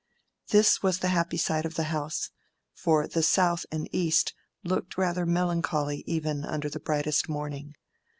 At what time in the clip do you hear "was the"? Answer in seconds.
0.81-1.09